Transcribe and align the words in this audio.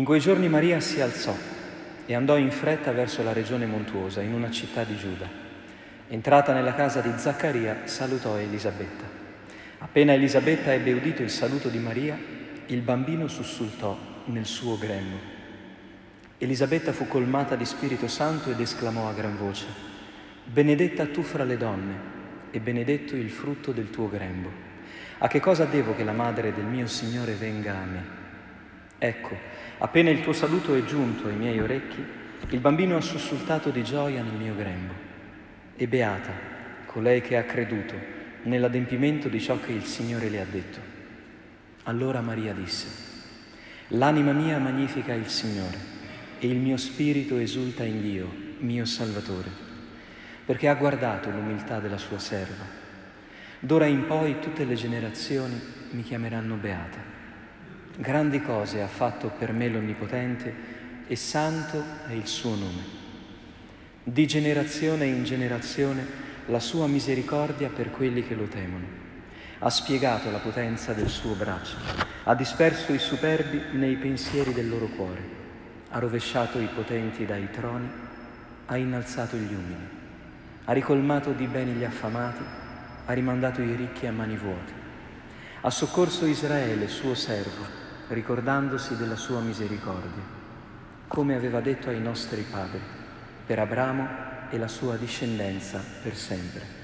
In 0.00 0.06
quei 0.06 0.20
giorni 0.20 0.48
Maria 0.48 0.80
si 0.80 1.02
alzò 1.02 1.36
e 2.06 2.14
andò 2.14 2.38
in 2.38 2.50
fretta 2.50 2.90
verso 2.90 3.22
la 3.22 3.34
regione 3.34 3.66
montuosa, 3.66 4.22
in 4.22 4.32
una 4.32 4.50
città 4.50 4.82
di 4.82 4.96
Giuda. 4.96 5.28
Entrata 6.08 6.54
nella 6.54 6.72
casa 6.72 7.02
di 7.02 7.12
Zaccaria, 7.18 7.82
salutò 7.84 8.38
Elisabetta. 8.38 9.04
Appena 9.76 10.14
Elisabetta 10.14 10.72
ebbe 10.72 10.94
udito 10.94 11.20
il 11.20 11.28
saluto 11.28 11.68
di 11.68 11.76
Maria, 11.76 12.18
il 12.68 12.80
bambino 12.80 13.28
sussultò 13.28 13.94
nel 14.24 14.46
suo 14.46 14.78
grembo. 14.78 15.18
Elisabetta 16.38 16.94
fu 16.94 17.06
colmata 17.06 17.54
di 17.54 17.66
Spirito 17.66 18.08
Santo 18.08 18.50
ed 18.50 18.58
esclamò 18.58 19.06
a 19.06 19.12
gran 19.12 19.36
voce, 19.36 19.66
Benedetta 20.44 21.08
tu 21.08 21.20
fra 21.20 21.44
le 21.44 21.58
donne 21.58 21.94
e 22.50 22.58
benedetto 22.58 23.16
il 23.16 23.28
frutto 23.28 23.70
del 23.70 23.90
tuo 23.90 24.08
grembo. 24.08 24.50
A 25.18 25.28
che 25.28 25.40
cosa 25.40 25.66
devo 25.66 25.94
che 25.94 26.04
la 26.04 26.12
madre 26.12 26.54
del 26.54 26.64
mio 26.64 26.86
Signore 26.86 27.34
venga 27.34 27.76
a 27.76 27.84
me? 27.84 28.19
Ecco, 29.02 29.34
appena 29.78 30.10
il 30.10 30.20
tuo 30.20 30.34
saluto 30.34 30.74
è 30.74 30.84
giunto 30.84 31.28
ai 31.28 31.36
miei 31.36 31.58
orecchi, 31.58 32.04
il 32.50 32.60
bambino 32.60 32.96
ha 32.96 33.00
sussultato 33.00 33.70
di 33.70 33.82
gioia 33.82 34.22
nel 34.22 34.34
mio 34.34 34.54
grembo. 34.54 34.92
E 35.74 35.88
beata 35.88 36.30
colei 36.84 37.22
che 37.22 37.36
ha 37.36 37.44
creduto 37.44 37.94
nell'adempimento 38.42 39.28
di 39.28 39.40
ciò 39.40 39.58
che 39.58 39.72
il 39.72 39.84
Signore 39.84 40.28
le 40.28 40.40
ha 40.40 40.46
detto. 40.48 40.78
Allora 41.84 42.20
Maria 42.20 42.52
disse, 42.52 43.08
L'anima 43.88 44.32
mia 44.32 44.58
magnifica 44.58 45.14
il 45.14 45.28
Signore 45.28 45.78
e 46.38 46.46
il 46.46 46.58
mio 46.58 46.76
spirito 46.76 47.38
esulta 47.38 47.84
in 47.84 48.02
Dio, 48.02 48.28
mio 48.58 48.84
Salvatore 48.84 49.68
perché 50.50 50.66
ha 50.66 50.74
guardato 50.74 51.30
l'umiltà 51.30 51.78
della 51.78 51.96
sua 51.96 52.18
serva. 52.18 52.64
D'ora 53.60 53.86
in 53.86 54.06
poi 54.06 54.40
tutte 54.40 54.64
le 54.64 54.74
generazioni 54.74 55.60
mi 55.90 56.02
chiameranno 56.02 56.56
beata. 56.56 56.98
Grandi 57.96 58.40
cose 58.40 58.80
ha 58.80 58.86
fatto 58.86 59.30
per 59.36 59.52
me 59.52 59.68
l'Onnipotente 59.68 60.54
e 61.06 61.16
santo 61.16 61.82
è 62.06 62.12
il 62.12 62.26
suo 62.26 62.54
nome. 62.54 62.98
Di 64.02 64.26
generazione 64.26 65.06
in 65.06 65.24
generazione 65.24 66.06
la 66.46 66.60
sua 66.60 66.86
misericordia 66.86 67.68
per 67.68 67.90
quelli 67.90 68.26
che 68.26 68.34
lo 68.34 68.46
temono. 68.46 68.86
Ha 69.58 69.70
spiegato 69.70 70.30
la 70.30 70.38
potenza 70.38 70.92
del 70.92 71.08
suo 71.08 71.34
braccio, 71.34 71.76
ha 72.24 72.34
disperso 72.34 72.92
i 72.92 72.98
superbi 72.98 73.76
nei 73.78 73.96
pensieri 73.96 74.54
del 74.54 74.68
loro 74.68 74.86
cuore, 74.86 75.22
ha 75.90 75.98
rovesciato 75.98 76.58
i 76.58 76.68
potenti 76.74 77.26
dai 77.26 77.48
troni, 77.50 77.88
ha 78.66 78.76
innalzato 78.76 79.36
gli 79.36 79.52
umili 79.52 79.98
ha 80.70 80.72
ricolmato 80.72 81.32
di 81.32 81.46
beni 81.46 81.72
gli 81.72 81.82
affamati, 81.82 82.44
ha 83.06 83.12
rimandato 83.12 83.60
i 83.60 83.74
ricchi 83.74 84.06
a 84.06 84.12
mani 84.12 84.36
vuote. 84.36 84.72
Ha 85.62 85.70
soccorso 85.70 86.26
Israele, 86.26 86.86
suo 86.86 87.16
servo, 87.16 87.66
ricordandosi 88.10 88.96
della 88.96 89.16
sua 89.16 89.40
misericordia, 89.40 90.38
come 91.06 91.34
aveva 91.34 91.60
detto 91.60 91.88
ai 91.88 92.00
nostri 92.00 92.42
padri, 92.42 92.80
per 93.46 93.58
Abramo 93.58 94.08
e 94.50 94.58
la 94.58 94.68
sua 94.68 94.96
discendenza 94.96 95.80
per 96.02 96.14
sempre. 96.14 96.78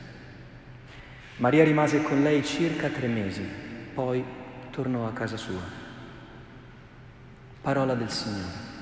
Maria 1.39 1.65
rimase 1.65 2.03
con 2.03 2.23
lei 2.23 2.45
circa 2.45 2.89
tre 2.89 3.09
mesi, 3.09 3.43
poi 3.93 4.25
tornò 4.71 5.07
a 5.07 5.13
casa 5.13 5.37
sua. 5.37 5.61
Parola 7.61 7.95
del 7.95 8.11
Signore. 8.11 8.75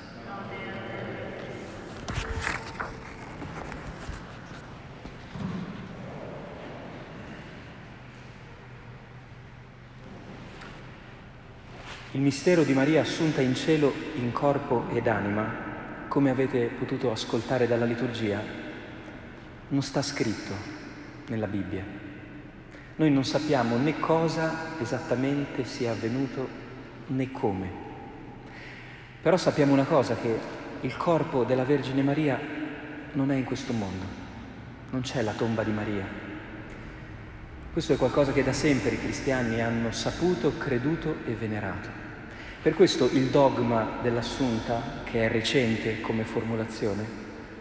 Il 12.14 12.20
mistero 12.20 12.62
di 12.62 12.72
Maria 12.74 13.00
assunta 13.00 13.40
in 13.40 13.56
cielo 13.56 13.92
in 14.14 14.30
corpo 14.30 14.84
ed 14.92 15.08
anima, 15.08 16.06
come 16.06 16.30
avete 16.30 16.66
potuto 16.66 17.10
ascoltare 17.10 17.66
dalla 17.66 17.86
liturgia, 17.86 18.40
non 19.66 19.82
sta 19.82 20.00
scritto 20.00 20.52
nella 21.26 21.48
Bibbia. 21.48 21.82
Noi 22.94 23.10
non 23.10 23.24
sappiamo 23.24 23.76
né 23.78 23.98
cosa 23.98 24.78
esattamente 24.80 25.64
sia 25.64 25.90
avvenuto 25.90 26.48
né 27.08 27.32
come. 27.32 27.68
Però 29.20 29.36
sappiamo 29.36 29.72
una 29.72 29.82
cosa, 29.82 30.14
che 30.14 30.38
il 30.82 30.96
corpo 30.96 31.42
della 31.42 31.64
Vergine 31.64 32.04
Maria 32.04 32.38
non 33.10 33.32
è 33.32 33.34
in 33.34 33.44
questo 33.44 33.72
mondo, 33.72 34.04
non 34.90 35.00
c'è 35.00 35.20
la 35.20 35.32
tomba 35.32 35.64
di 35.64 35.72
Maria. 35.72 36.06
Questo 37.72 37.92
è 37.92 37.96
qualcosa 37.96 38.30
che 38.30 38.44
da 38.44 38.52
sempre 38.52 38.90
i 38.90 39.00
cristiani 39.00 39.60
hanno 39.60 39.90
saputo, 39.90 40.56
creduto 40.56 41.16
e 41.26 41.32
venerato. 41.32 42.03
Per 42.64 42.74
questo 42.74 43.10
il 43.12 43.26
dogma 43.26 43.98
dell'assunta, 44.00 45.02
che 45.04 45.26
è 45.26 45.28
recente 45.28 46.00
come 46.00 46.24
formulazione, 46.24 47.04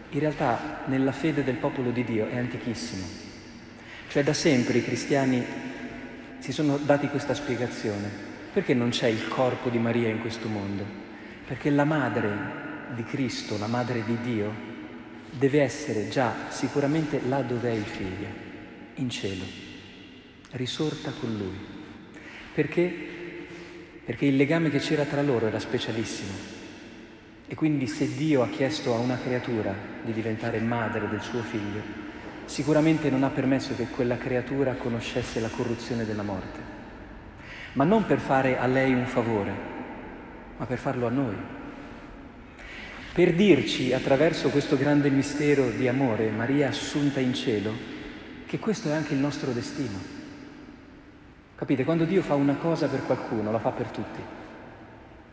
in 0.08 0.18
realtà 0.18 0.84
nella 0.86 1.12
fede 1.12 1.44
del 1.44 1.56
popolo 1.56 1.90
di 1.90 2.04
Dio 2.04 2.26
è 2.26 2.38
antichissimo. 2.38 3.04
Cioè 4.08 4.24
da 4.24 4.32
sempre 4.32 4.78
i 4.78 4.82
cristiani 4.82 5.44
si 6.38 6.52
sono 6.52 6.78
dati 6.78 7.08
questa 7.08 7.34
spiegazione. 7.34 8.08
Perché 8.50 8.72
non 8.72 8.88
c'è 8.88 9.08
il 9.08 9.28
corpo 9.28 9.68
di 9.68 9.76
Maria 9.76 10.08
in 10.08 10.22
questo 10.22 10.48
mondo? 10.48 10.86
Perché 11.46 11.68
la 11.68 11.84
madre 11.84 12.30
di 12.94 13.04
Cristo, 13.04 13.58
la 13.58 13.66
madre 13.66 14.02
di 14.06 14.16
Dio, 14.22 14.54
deve 15.32 15.60
essere 15.60 16.08
già 16.08 16.32
sicuramente 16.48 17.20
là 17.28 17.42
dove 17.42 17.68
è 17.68 17.74
il 17.74 17.84
figlio, 17.84 18.28
in 18.94 19.10
cielo, 19.10 19.44
risorta 20.52 21.12
con 21.20 21.36
lui. 21.36 21.58
Perché 22.54 23.13
perché 24.04 24.26
il 24.26 24.36
legame 24.36 24.70
che 24.70 24.78
c'era 24.78 25.04
tra 25.04 25.22
loro 25.22 25.46
era 25.46 25.58
specialissimo. 25.58 26.32
E 27.46 27.54
quindi 27.54 27.86
se 27.86 28.14
Dio 28.14 28.42
ha 28.42 28.48
chiesto 28.48 28.94
a 28.94 28.98
una 28.98 29.18
creatura 29.18 29.74
di 30.02 30.12
diventare 30.12 30.60
madre 30.60 31.08
del 31.08 31.22
suo 31.22 31.42
figlio, 31.42 31.80
sicuramente 32.44 33.10
non 33.10 33.22
ha 33.22 33.30
permesso 33.30 33.74
che 33.74 33.86
quella 33.88 34.18
creatura 34.18 34.74
conoscesse 34.74 35.40
la 35.40 35.48
corruzione 35.48 36.04
della 36.04 36.22
morte. 36.22 36.72
Ma 37.72 37.84
non 37.84 38.06
per 38.06 38.18
fare 38.18 38.58
a 38.58 38.66
lei 38.66 38.92
un 38.92 39.06
favore, 39.06 39.52
ma 40.56 40.66
per 40.66 40.78
farlo 40.78 41.06
a 41.06 41.10
noi. 41.10 41.36
Per 43.12 43.32
dirci 43.34 43.92
attraverso 43.92 44.50
questo 44.50 44.76
grande 44.76 45.08
mistero 45.08 45.70
di 45.70 45.88
amore, 45.88 46.30
Maria 46.30 46.68
assunta 46.68 47.20
in 47.20 47.32
cielo, 47.32 47.72
che 48.46 48.58
questo 48.58 48.88
è 48.88 48.92
anche 48.92 49.14
il 49.14 49.20
nostro 49.20 49.52
destino. 49.52 50.13
Capite? 51.56 51.84
Quando 51.84 52.04
Dio 52.04 52.22
fa 52.22 52.34
una 52.34 52.54
cosa 52.54 52.88
per 52.88 53.04
qualcuno, 53.04 53.52
la 53.52 53.60
fa 53.60 53.70
per 53.70 53.86
tutti. 53.88 54.20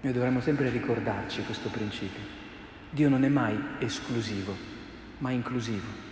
Noi 0.02 0.14
dovremmo 0.14 0.40
sempre 0.40 0.70
ricordarci 0.70 1.44
questo 1.44 1.70
principio. 1.70 2.22
Dio 2.92 3.09
non 3.09 3.24
è 3.24 3.28
mai 3.28 3.59
esclusivo, 3.80 4.56
ma 5.20 5.32
inclusivo. 5.32 6.09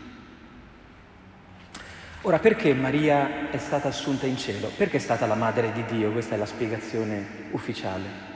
Ora, 2.23 2.39
perché 2.39 2.73
Maria 2.73 3.49
è 3.49 3.57
stata 3.57 3.87
assunta 3.87 4.25
in 4.25 4.37
cielo? 4.37 4.71
Perché 4.75 4.97
è 4.97 4.99
stata 4.99 5.25
la 5.25 5.35
madre 5.35 5.71
di 5.71 5.85
Dio? 5.85 6.11
Questa 6.11 6.35
è 6.35 6.37
la 6.37 6.45
spiegazione 6.45 7.25
ufficiale. 7.51 8.27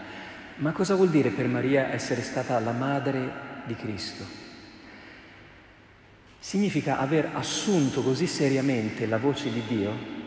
Ma 0.57 0.71
cosa 0.71 0.95
vuol 0.95 1.09
dire 1.09 1.29
per 1.29 1.47
Maria 1.47 1.91
essere 1.91 2.21
stata 2.21 2.59
la 2.59 2.71
madre 2.71 3.31
di 3.65 3.75
Cristo? 3.75 4.23
Significa 6.39 6.99
aver 6.99 7.31
assunto 7.33 8.03
così 8.03 8.27
seriamente 8.27 9.07
la 9.07 9.17
voce 9.17 9.51
di 9.51 9.63
Dio 9.67 10.21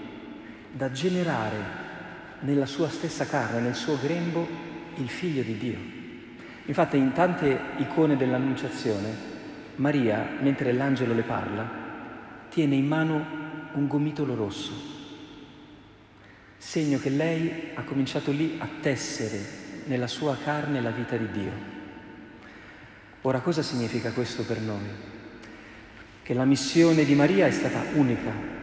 da 0.76 0.90
generare 0.90 1.84
nella 2.40 2.66
sua 2.66 2.90
stessa 2.90 3.24
carne, 3.24 3.60
nel 3.60 3.74
suo 3.74 3.98
grembo, 3.98 4.46
il 4.96 5.08
figlio 5.08 5.42
di 5.42 5.56
Dio. 5.56 5.78
Infatti 6.66 6.98
in 6.98 7.12
tante 7.12 7.58
icone 7.78 8.16
dell'Annunciazione, 8.16 9.34
Maria, 9.76 10.36
mentre 10.40 10.72
l'angelo 10.72 11.14
le 11.14 11.22
parla, 11.22 11.84
tiene 12.50 12.74
in 12.74 12.86
mano 12.86 13.24
un 13.72 13.86
gomitolo 13.86 14.34
rosso, 14.34 14.72
segno 16.58 16.98
che 16.98 17.08
lei 17.08 17.70
ha 17.74 17.82
cominciato 17.82 18.30
lì 18.30 18.56
a 18.58 18.68
tessere 18.80 19.64
nella 19.86 20.06
sua 20.06 20.36
carne 20.36 20.82
la 20.82 20.90
vita 20.90 21.16
di 21.16 21.30
Dio. 21.30 21.52
Ora 23.22 23.40
cosa 23.40 23.62
significa 23.62 24.12
questo 24.12 24.44
per 24.44 24.60
noi? 24.60 25.14
Che 26.22 26.34
la 26.34 26.44
missione 26.44 27.04
di 27.04 27.14
Maria 27.14 27.46
è 27.46 27.50
stata 27.50 27.82
unica, 27.94 28.56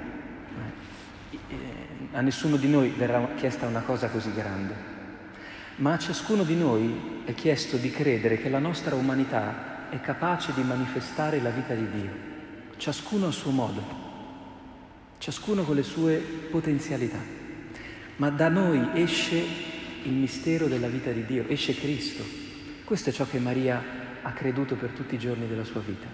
a 2.14 2.22
nessuno 2.22 2.58
di 2.58 2.70
noi 2.70 2.90
verrà 2.90 3.28
chiesta 3.36 3.66
una 3.66 3.82
cosa 3.82 4.08
così 4.08 4.32
grande, 4.34 4.74
ma 5.78 5.94
a 5.94 5.98
ciascuno 5.98 6.44
di 6.44 6.56
noi 6.56 7.22
è 7.26 7.34
chiesto 7.34 7.78
di 7.78 7.90
credere 7.90 8.38
che 8.38 8.50
la 8.50 8.60
nostra 8.60 8.96
umanità 8.96 9.90
è 9.90 10.00
capace 10.00 10.54
di 10.54 10.62
manifestare 10.62 11.42
la 11.42 11.50
vita 11.50 11.74
di 11.74 11.90
Dio, 11.90 12.12
ciascuno 12.78 13.28
a 13.28 13.32
suo 13.32 13.52
modo, 13.52 13.84
ciascuno 15.18 15.64
con 15.64 15.76
le 15.76 15.84
sue 15.84 16.18
potenzialità. 16.18 17.20
Ma 18.18 18.30
da 18.30 18.48
noi 18.48 18.90
esce 18.94 19.44
il 20.04 20.14
mistero 20.14 20.68
della 20.68 20.88
vita 20.88 21.12
di 21.12 21.26
Dio, 21.26 21.46
esce 21.48 21.74
Cristo. 21.74 22.24
Questo 22.84 23.10
è 23.10 23.14
ciò 23.14 23.26
che 23.26 23.40
Maria 23.40 23.82
ha 24.22 24.32
creduto 24.34 24.76
per 24.76 24.92
tutti 24.92 25.16
i 25.16 25.20
giorni 25.20 25.48
della 25.48 25.64
sua 25.64 25.82
vita. 25.82 26.06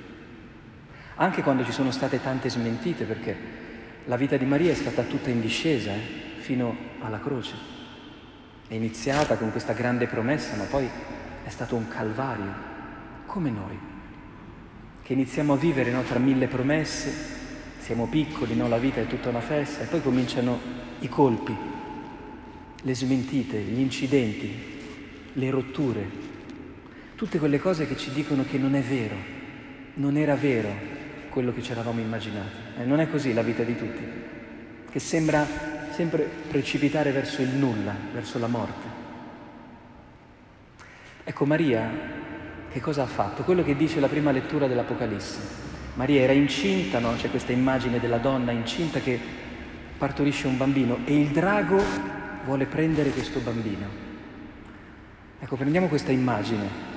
Anche 1.16 1.44
quando 1.44 1.66
ci 1.66 1.74
sono 1.74 1.92
state 1.92 2.22
tante 2.22 2.50
smentite, 2.50 3.04
perché 3.04 3.68
la 4.06 4.16
vita 4.16 4.38
di 4.38 4.46
Maria 4.46 4.72
è 4.72 4.76
stata 4.76 5.04
tutta 5.04 5.30
in 5.30 5.42
discesa 5.42 5.92
eh, 5.92 6.40
fino 6.40 6.76
alla 7.00 7.20
croce. 7.20 7.56
È 8.68 8.74
iniziata 8.74 9.36
con 9.38 9.52
questa 9.52 9.74
grande 9.74 10.08
promessa, 10.08 10.56
ma 10.56 10.64
poi 10.64 10.90
è 11.44 11.50
stato 11.50 11.76
un 11.76 11.88
calvario, 11.88 12.54
come 13.26 13.50
noi, 13.50 13.78
che 15.02 15.14
iniziamo 15.14 15.54
a 15.54 15.58
vivere 15.58 15.92
no, 15.92 16.04
tra 16.04 16.20
mille 16.20 16.48
promesse, 16.48 17.12
siamo 17.80 18.08
piccoli, 18.08 18.56
no, 18.56 18.68
la 18.68 18.78
vita 18.78 19.00
è 19.00 19.08
tutta 19.08 19.30
una 19.30 19.42
festa, 19.42 19.84
e 19.84 19.88
poi 19.88 20.02
cominciano 20.02 20.60
i 21.00 21.10
colpi, 21.10 21.56
le 22.82 22.96
smentite, 22.96 23.60
gli 23.60 23.80
incidenti, 23.80 24.52
le 25.34 25.50
rotture, 25.50 26.10
tutte 27.16 27.40
quelle 27.40 27.60
cose 27.60 27.88
che 27.88 27.98
ci 27.98 28.12
dicono 28.12 28.46
che 28.46 28.58
non 28.58 28.76
è 28.76 28.82
vero, 28.82 29.16
non 29.96 30.16
era 30.18 30.36
vero 30.36 30.98
quello 31.30 31.54
che 31.54 31.62
ci 31.62 31.72
eravamo 31.72 32.00
immaginati. 32.00 32.56
Eh, 32.80 32.86
non 32.86 33.00
è 33.00 33.10
così 33.10 33.34
la 33.34 33.42
vita 33.42 33.64
di 33.64 33.78
tutti, 33.78 34.04
che 34.90 35.00
sembra 35.00 35.46
sempre 35.92 36.24
precipitare 36.24 37.12
verso 37.12 37.42
il 37.42 37.50
nulla, 37.50 37.96
verso 38.14 38.40
la 38.40 38.48
morte. 38.48 38.98
Ecco 41.24 41.46
Maria, 41.46 41.90
che 42.72 42.80
cosa 42.80 43.04
ha 43.04 43.08
fatto? 43.08 43.44
Quello 43.44 43.64
che 43.64 43.76
dice 43.76 44.00
la 44.00 44.08
prima 44.08 44.32
lettura 44.32 44.68
dell'Apocalisse. 44.68 45.68
Maria 45.96 46.22
era 46.22 46.34
incinta, 46.34 47.00
no? 47.00 47.14
c'è 47.16 47.30
questa 47.30 47.52
immagine 47.52 48.00
della 48.00 48.18
donna 48.18 48.52
incinta 48.52 49.00
che 49.00 49.20
partorisce 49.98 50.48
un 50.48 50.58
bambino 50.58 51.00
e 51.04 51.20
il 51.20 51.30
drago 51.30 51.82
vuole 52.46 52.66
prendere 52.66 53.10
questo 53.10 53.40
bambino. 53.40 54.08
Ecco, 55.40 55.56
prendiamo 55.56 55.88
questa 55.88 56.12
immagine. 56.12 56.88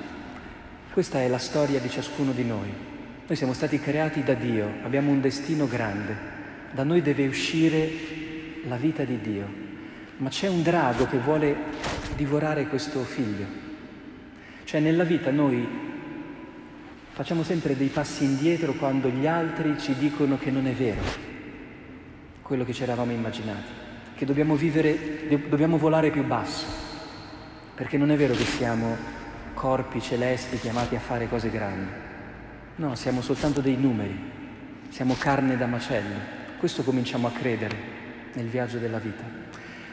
Questa 0.91 1.21
è 1.21 1.27
la 1.27 1.37
storia 1.37 1.79
di 1.79 1.89
ciascuno 1.89 2.31
di 2.31 2.43
noi. 2.43 2.91
Noi 3.25 3.37
siamo 3.37 3.53
stati 3.53 3.79
creati 3.79 4.21
da 4.21 4.33
Dio, 4.33 4.69
abbiamo 4.83 5.09
un 5.09 5.21
destino 5.21 5.65
grande. 5.65 6.13
Da 6.73 6.83
noi 6.83 7.01
deve 7.01 7.25
uscire 7.25 7.89
la 8.65 8.75
vita 8.75 9.05
di 9.05 9.21
Dio. 9.21 9.47
Ma 10.17 10.27
c'è 10.27 10.49
un 10.49 10.61
drago 10.61 11.05
che 11.07 11.19
vuole 11.19 11.55
divorare 12.17 12.67
questo 12.67 13.01
figlio. 13.03 13.45
Cioè 14.65 14.81
nella 14.81 15.05
vita 15.05 15.31
noi 15.31 15.65
facciamo 17.11 17.43
sempre 17.43 17.77
dei 17.77 17.87
passi 17.87 18.25
indietro 18.25 18.73
quando 18.73 19.07
gli 19.07 19.25
altri 19.25 19.79
ci 19.79 19.95
dicono 19.95 20.37
che 20.37 20.51
non 20.51 20.67
è 20.67 20.73
vero 20.73 21.31
quello 22.41 22.65
che 22.65 22.73
ci 22.73 22.83
eravamo 22.83 23.13
immaginati, 23.13 23.71
che 24.15 24.25
dobbiamo 24.25 24.55
vivere, 24.55 25.47
dobbiamo 25.47 25.77
volare 25.77 26.11
più 26.11 26.25
basso, 26.25 26.65
perché 27.73 27.97
non 27.97 28.11
è 28.11 28.17
vero 28.17 28.33
che 28.33 28.43
siamo 28.43 28.97
corpi 29.53 30.01
celesti 30.01 30.59
chiamati 30.59 30.95
a 30.95 30.99
fare 30.99 31.29
cose 31.29 31.49
grandi. 31.49 32.11
No, 32.75 32.95
siamo 32.95 33.21
soltanto 33.21 33.61
dei 33.61 33.77
numeri, 33.77 34.19
siamo 34.89 35.15
carne 35.15 35.57
da 35.57 35.67
macello. 35.67 36.41
Questo 36.57 36.81
cominciamo 36.81 37.27
a 37.27 37.31
credere 37.31 37.75
nel 38.33 38.47
viaggio 38.47 38.79
della 38.79 38.97
vita. 38.97 39.23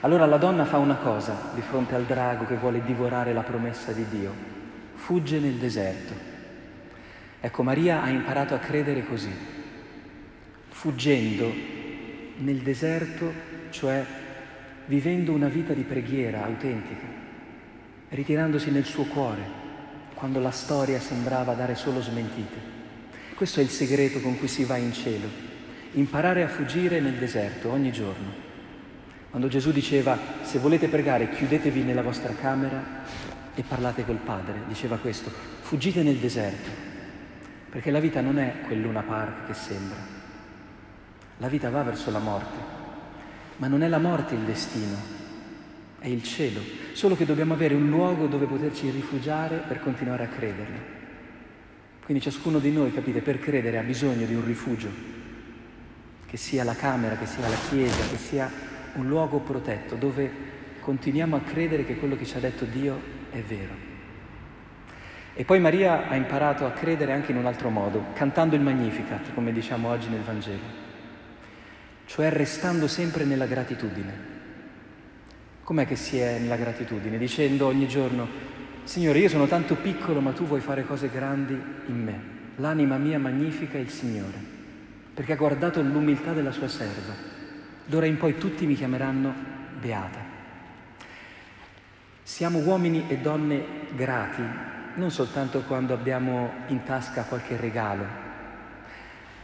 Allora 0.00 0.24
la 0.24 0.38
donna 0.38 0.64
fa 0.64 0.78
una 0.78 0.94
cosa 0.94 1.50
di 1.54 1.60
fronte 1.60 1.94
al 1.94 2.04
drago 2.04 2.46
che 2.46 2.56
vuole 2.56 2.82
divorare 2.82 3.34
la 3.34 3.42
promessa 3.42 3.92
di 3.92 4.06
Dio 4.08 4.32
fugge 4.94 5.38
nel 5.40 5.54
deserto. 5.54 6.14
Ecco, 7.40 7.62
Maria 7.62 8.02
ha 8.02 8.08
imparato 8.08 8.54
a 8.54 8.58
credere 8.58 9.04
così, 9.04 9.32
fuggendo 10.68 11.52
nel 12.38 12.58
deserto, 12.58 13.30
cioè 13.68 14.02
vivendo 14.86 15.32
una 15.32 15.48
vita 15.48 15.74
di 15.74 15.82
preghiera 15.82 16.44
autentica, 16.44 17.06
ritirandosi 18.08 18.70
nel 18.70 18.84
suo 18.86 19.04
cuore 19.04 19.68
quando 20.20 20.38
la 20.38 20.50
storia 20.50 21.00
sembrava 21.00 21.54
dare 21.54 21.74
solo 21.74 22.02
smentite. 22.02 22.58
Questo 23.34 23.60
è 23.60 23.62
il 23.62 23.70
segreto 23.70 24.20
con 24.20 24.38
cui 24.38 24.48
si 24.48 24.64
va 24.64 24.76
in 24.76 24.92
cielo, 24.92 25.26
imparare 25.92 26.42
a 26.42 26.48
fuggire 26.48 27.00
nel 27.00 27.14
deserto 27.14 27.70
ogni 27.70 27.90
giorno. 27.90 28.30
Quando 29.30 29.48
Gesù 29.48 29.72
diceva 29.72 30.18
se 30.42 30.58
volete 30.58 30.88
pregare 30.88 31.30
chiudetevi 31.30 31.80
nella 31.84 32.02
vostra 32.02 32.34
camera 32.34 32.84
e 33.54 33.62
parlate 33.62 34.04
col 34.04 34.18
Padre, 34.18 34.60
diceva 34.68 34.98
questo, 34.98 35.32
fuggite 35.62 36.02
nel 36.02 36.16
deserto, 36.16 36.68
perché 37.70 37.90
la 37.90 38.00
vita 38.00 38.20
non 38.20 38.38
è 38.38 38.60
quel 38.66 38.82
Luna 38.82 39.00
Park 39.00 39.46
che 39.46 39.54
sembra. 39.54 39.96
La 41.38 41.48
vita 41.48 41.70
va 41.70 41.82
verso 41.82 42.10
la 42.10 42.18
morte, 42.18 42.58
ma 43.56 43.68
non 43.68 43.82
è 43.82 43.88
la 43.88 43.98
morte 43.98 44.34
il 44.34 44.42
destino, 44.42 45.19
è 46.00 46.08
il 46.08 46.22
cielo, 46.22 46.60
solo 46.92 47.14
che 47.14 47.26
dobbiamo 47.26 47.52
avere 47.52 47.74
un 47.74 47.88
luogo 47.88 48.26
dove 48.26 48.46
poterci 48.46 48.90
rifugiare 48.90 49.62
per 49.68 49.80
continuare 49.80 50.24
a 50.24 50.28
crederlo. 50.28 50.98
Quindi 52.02 52.22
ciascuno 52.22 52.58
di 52.58 52.72
noi, 52.72 52.92
capite, 52.92 53.20
per 53.20 53.38
credere 53.38 53.78
ha 53.78 53.82
bisogno 53.82 54.26
di 54.26 54.34
un 54.34 54.44
rifugio, 54.44 54.88
che 56.26 56.36
sia 56.36 56.64
la 56.64 56.74
camera, 56.74 57.16
che 57.16 57.26
sia 57.26 57.46
la 57.46 57.56
chiesa, 57.68 58.08
che 58.08 58.16
sia 58.16 58.50
un 58.94 59.06
luogo 59.06 59.38
protetto 59.40 59.94
dove 59.94 60.48
continuiamo 60.80 61.36
a 61.36 61.40
credere 61.40 61.84
che 61.84 61.96
quello 61.96 62.16
che 62.16 62.24
ci 62.24 62.36
ha 62.36 62.40
detto 62.40 62.64
Dio 62.64 62.98
è 63.30 63.40
vero. 63.42 63.88
E 65.34 65.44
poi 65.44 65.60
Maria 65.60 66.08
ha 66.08 66.16
imparato 66.16 66.66
a 66.66 66.72
credere 66.72 67.12
anche 67.12 67.30
in 67.30 67.36
un 67.36 67.46
altro 67.46 67.68
modo, 67.68 68.06
cantando 68.14 68.56
il 68.56 68.62
Magnificat, 68.62 69.32
come 69.34 69.52
diciamo 69.52 69.88
oggi 69.88 70.08
nel 70.08 70.22
Vangelo, 70.22 70.88
cioè 72.06 72.30
restando 72.30 72.88
sempre 72.88 73.24
nella 73.24 73.46
gratitudine. 73.46 74.39
Com'è 75.70 75.86
che 75.86 75.94
si 75.94 76.18
è 76.18 76.40
nella 76.40 76.56
gratitudine? 76.56 77.16
Dicendo 77.16 77.66
ogni 77.66 77.86
giorno, 77.86 78.26
Signore, 78.82 79.20
io 79.20 79.28
sono 79.28 79.46
tanto 79.46 79.76
piccolo, 79.76 80.18
ma 80.20 80.32
tu 80.32 80.44
vuoi 80.44 80.60
fare 80.60 80.84
cose 80.84 81.08
grandi 81.08 81.52
in 81.52 82.02
me. 82.02 82.20
L'anima 82.56 82.96
mia 82.96 83.20
magnifica 83.20 83.78
il 83.78 83.88
Signore, 83.88 84.36
perché 85.14 85.34
ha 85.34 85.36
guardato 85.36 85.80
l'umiltà 85.80 86.32
della 86.32 86.50
sua 86.50 86.66
serva. 86.66 87.12
D'ora 87.86 88.06
in 88.06 88.16
poi 88.16 88.36
tutti 88.36 88.66
mi 88.66 88.74
chiameranno 88.74 89.32
beata. 89.80 90.18
Siamo 92.24 92.58
uomini 92.58 93.04
e 93.06 93.18
donne 93.18 93.64
grati, 93.94 94.42
non 94.96 95.12
soltanto 95.12 95.60
quando 95.68 95.94
abbiamo 95.94 96.50
in 96.66 96.82
tasca 96.82 97.22
qualche 97.22 97.56
regalo, 97.56 98.06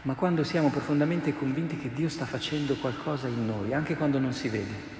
ma 0.02 0.14
quando 0.14 0.42
siamo 0.42 0.70
profondamente 0.70 1.32
convinti 1.36 1.78
che 1.78 1.92
Dio 1.94 2.08
sta 2.08 2.24
facendo 2.24 2.74
qualcosa 2.74 3.28
in 3.28 3.46
noi, 3.46 3.72
anche 3.72 3.94
quando 3.94 4.18
non 4.18 4.32
si 4.32 4.48
vede. 4.48 4.95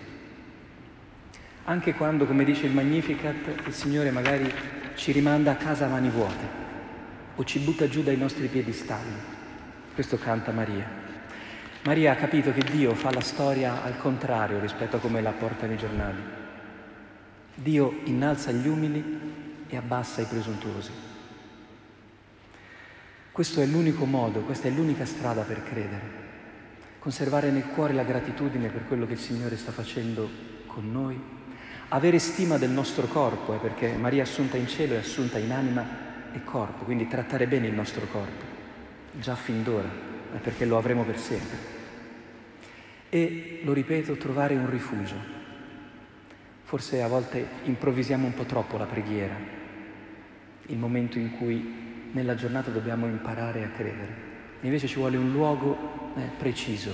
Anche 1.68 1.94
quando, 1.94 2.26
come 2.26 2.44
dice 2.44 2.66
il 2.66 2.72
Magnificat, 2.72 3.66
il 3.66 3.72
Signore 3.72 4.12
magari 4.12 4.48
ci 4.94 5.10
rimanda 5.10 5.50
a 5.50 5.56
casa 5.56 5.86
a 5.86 5.88
mani 5.88 6.08
vuote 6.10 6.64
o 7.34 7.42
ci 7.42 7.58
butta 7.58 7.88
giù 7.88 8.04
dai 8.04 8.16
nostri 8.16 8.46
piedistalli. 8.46 9.34
Questo 9.92 10.16
canta 10.16 10.52
Maria. 10.52 10.88
Maria 11.82 12.12
ha 12.12 12.14
capito 12.14 12.52
che 12.52 12.62
Dio 12.62 12.94
fa 12.94 13.10
la 13.10 13.20
storia 13.20 13.82
al 13.82 13.98
contrario 13.98 14.60
rispetto 14.60 14.96
a 14.96 15.00
come 15.00 15.20
la 15.20 15.32
portano 15.32 15.72
i 15.72 15.76
giornali. 15.76 16.20
Dio 17.52 17.98
innalza 18.04 18.52
gli 18.52 18.68
umili 18.68 19.64
e 19.66 19.76
abbassa 19.76 20.20
i 20.20 20.26
presuntuosi. 20.26 20.92
Questo 23.32 23.60
è 23.60 23.66
l'unico 23.66 24.04
modo, 24.04 24.42
questa 24.42 24.68
è 24.68 24.70
l'unica 24.70 25.04
strada 25.04 25.42
per 25.42 25.64
credere. 25.64 26.24
Conservare 27.00 27.50
nel 27.50 27.66
cuore 27.66 27.92
la 27.92 28.04
gratitudine 28.04 28.68
per 28.68 28.86
quello 28.86 29.04
che 29.04 29.14
il 29.14 29.18
Signore 29.18 29.56
sta 29.56 29.72
facendo 29.72 30.30
con 30.66 30.92
noi. 30.92 31.36
Avere 31.88 32.18
stima 32.18 32.58
del 32.58 32.70
nostro 32.70 33.06
corpo, 33.06 33.54
eh, 33.54 33.58
perché 33.58 33.92
Maria 33.92 34.22
assunta 34.22 34.56
in 34.56 34.66
cielo 34.66 34.94
è 34.94 34.98
assunta 34.98 35.38
in 35.38 35.52
anima 35.52 35.84
e 36.32 36.42
corpo, 36.42 36.84
quindi 36.84 37.06
trattare 37.06 37.46
bene 37.46 37.68
il 37.68 37.74
nostro 37.74 38.06
corpo, 38.06 38.44
già 39.12 39.34
fin 39.36 39.62
d'ora, 39.62 39.88
eh, 40.34 40.38
perché 40.38 40.64
lo 40.64 40.78
avremo 40.78 41.04
per 41.04 41.18
sempre. 41.18 41.74
E, 43.08 43.60
lo 43.62 43.72
ripeto, 43.72 44.16
trovare 44.16 44.54
un 44.54 44.68
rifugio, 44.68 45.36
Forse 46.66 47.00
a 47.00 47.06
volte 47.06 47.46
improvvisiamo 47.62 48.26
un 48.26 48.34
po' 48.34 48.42
troppo 48.42 48.76
la 48.76 48.86
preghiera, 48.86 49.36
il 50.66 50.76
momento 50.76 51.16
in 51.16 51.36
cui 51.36 52.10
nella 52.10 52.34
giornata 52.34 52.72
dobbiamo 52.72 53.06
imparare 53.06 53.62
a 53.62 53.68
credere. 53.68 54.14
Invece 54.62 54.88
ci 54.88 54.96
vuole 54.96 55.16
un 55.16 55.30
luogo 55.30 56.12
eh, 56.16 56.22
preciso, 56.36 56.92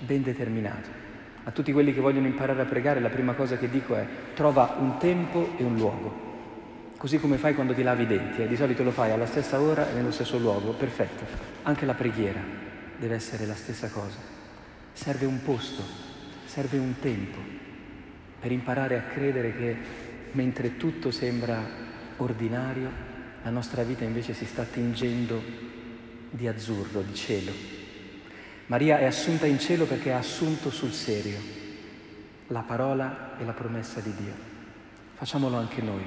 ben 0.00 0.22
determinato. 0.22 1.03
A 1.44 1.50
tutti 1.50 1.72
quelli 1.72 1.92
che 1.92 2.00
vogliono 2.00 2.26
imparare 2.26 2.62
a 2.62 2.64
pregare 2.64 3.00
la 3.00 3.10
prima 3.10 3.34
cosa 3.34 3.58
che 3.58 3.68
dico 3.68 3.94
è 3.94 4.06
trova 4.34 4.76
un 4.78 4.96
tempo 4.98 5.50
e 5.56 5.62
un 5.62 5.76
luogo. 5.76 6.32
Così 6.96 7.18
come 7.18 7.36
fai 7.36 7.54
quando 7.54 7.74
ti 7.74 7.82
lavi 7.82 8.04
i 8.04 8.06
denti, 8.06 8.42
eh? 8.42 8.48
di 8.48 8.56
solito 8.56 8.82
lo 8.82 8.90
fai 8.90 9.10
alla 9.10 9.26
stessa 9.26 9.60
ora 9.60 9.90
e 9.90 9.92
nello 9.92 10.10
stesso 10.10 10.38
luogo, 10.38 10.72
perfetto. 10.72 11.24
Anche 11.62 11.84
la 11.84 11.92
preghiera 11.92 12.40
deve 12.96 13.14
essere 13.14 13.44
la 13.44 13.54
stessa 13.54 13.90
cosa. 13.90 14.16
Serve 14.92 15.26
un 15.26 15.42
posto, 15.42 15.82
serve 16.46 16.78
un 16.78 16.94
tempo, 16.98 17.38
per 18.40 18.52
imparare 18.52 18.96
a 18.96 19.02
credere 19.02 19.54
che 19.54 19.76
mentre 20.32 20.78
tutto 20.78 21.10
sembra 21.10 21.62
ordinario, 22.16 22.90
la 23.42 23.50
nostra 23.50 23.82
vita 23.82 24.04
invece 24.04 24.32
si 24.32 24.46
sta 24.46 24.64
tingendo 24.64 25.42
di 26.30 26.48
azzurro, 26.48 27.02
di 27.02 27.14
cielo. 27.14 27.83
Maria 28.66 28.98
è 28.98 29.04
assunta 29.04 29.44
in 29.44 29.58
cielo 29.58 29.84
perché 29.84 30.12
ha 30.12 30.18
assunto 30.18 30.70
sul 30.70 30.92
serio 30.92 31.38
la 32.48 32.60
parola 32.60 33.36
e 33.38 33.44
la 33.44 33.52
promessa 33.52 34.00
di 34.00 34.14
Dio. 34.14 34.32
Facciamolo 35.14 35.56
anche 35.56 35.82
noi 35.82 36.04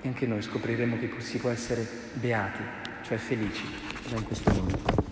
e 0.00 0.08
anche 0.08 0.26
noi 0.26 0.42
scopriremo 0.42 0.98
che 0.98 1.10
si 1.18 1.38
può 1.38 1.50
essere 1.50 1.86
beati, 2.14 2.62
cioè 3.02 3.18
felici, 3.18 3.64
già 4.08 4.16
in 4.16 4.24
questo 4.24 4.52
mondo. 4.52 5.11